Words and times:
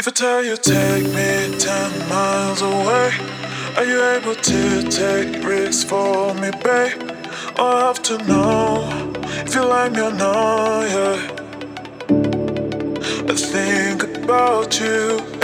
If 0.00 0.06
I 0.06 0.12
tell 0.12 0.44
you 0.44 0.56
take 0.56 1.06
me 1.06 1.58
ten 1.58 2.08
miles 2.08 2.62
away, 2.62 3.10
are 3.76 3.84
you 3.84 4.00
able 4.00 4.36
to 4.36 4.82
take 4.88 5.42
risks 5.42 5.82
for 5.82 6.32
me, 6.34 6.52
babe? 6.62 7.02
I 7.58 7.86
have 7.86 8.00
to 8.04 8.18
know 8.18 8.88
if 9.44 9.56
you 9.56 9.64
like 9.64 9.90
me 9.90 10.02
or 10.02 10.12
not, 10.12 10.82
yeah. 10.94 11.18
I 13.28 13.34
think 13.34 14.04
about 14.04 14.78
you 14.78 15.37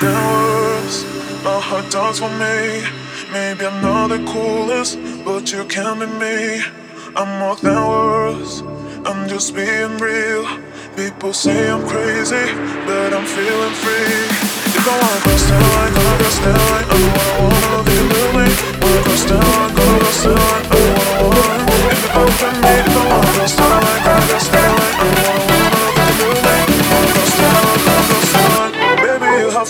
than 0.00 0.14
words. 0.32 1.04
My 1.44 1.60
heart 1.60 1.90
dance 1.90 2.18
for 2.18 2.30
me. 2.42 2.84
Maybe 3.32 3.66
I'm 3.66 3.82
not 3.82 4.08
the 4.08 4.18
coolest, 4.32 4.98
but 5.24 5.52
you 5.52 5.64
can 5.64 5.98
be 5.98 6.06
me. 6.06 6.62
I'm 7.16 7.38
more 7.38 7.56
than 7.56 7.80
words. 7.88 8.62
I'm 9.06 9.28
just 9.28 9.54
being 9.54 9.96
real. 9.98 10.46
People 10.96 11.32
say 11.32 11.70
I'm 11.70 11.86
crazy, 11.86 12.46
but 12.86 13.12
I'm 13.12 13.26
feeling 13.26 13.74
free. 13.82 14.54
If 14.76 14.86
I 14.86 14.94
wanna 15.00 15.20
cross 15.24 15.44
the 15.50 15.56
line, 15.64 15.92
gonna 15.94 16.18
cross 16.20 16.38
the 16.38 16.50
line. 16.60 16.86
Oh, 16.94 16.94
I 16.94 17.24
don't 17.26 17.52
wanna 17.52 17.64
wanna 17.74 17.90
be 17.90 17.93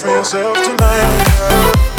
for 0.04 0.10
yourself 0.10 0.54
tonight. 0.62 1.93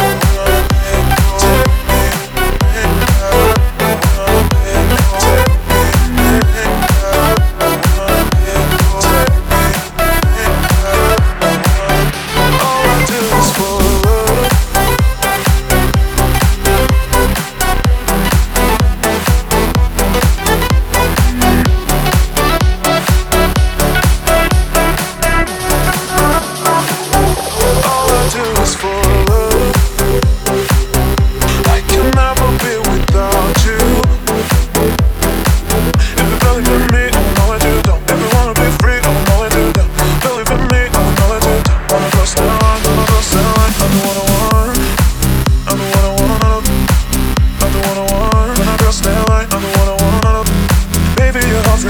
For 51.75 51.89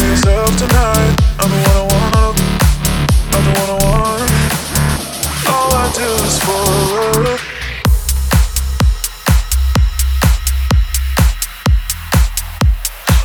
tonight. 0.58 1.16
I'm 1.38 1.52
the 1.52 1.58
one 1.62 1.78
I 1.78 1.84
want. 1.94 2.38
I'm 3.36 3.44
the 3.46 3.52
one 3.60 3.70
I 3.70 3.78
want. 3.86 4.30
All 5.48 5.70
I 5.74 5.86
do 5.94 6.10
is. 6.26 6.38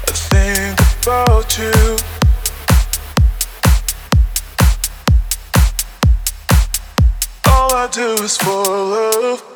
I 0.07 0.13
think 0.29 0.77
about 1.03 1.49
you. 1.57 1.97
All 7.47 7.71
I 7.75 7.89
do 7.91 8.23
is 8.23 8.37
follow. 8.37 9.50